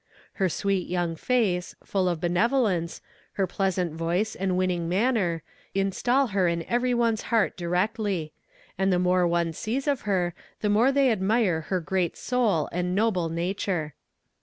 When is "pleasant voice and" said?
3.45-4.57